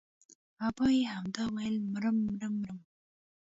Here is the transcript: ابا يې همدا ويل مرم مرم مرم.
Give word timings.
ابا 0.67 0.87
يې 0.95 1.03
همدا 1.13 1.43
ويل 1.53 1.75
مرم 1.93 2.17
مرم 2.33 2.53
مرم. 2.61 2.79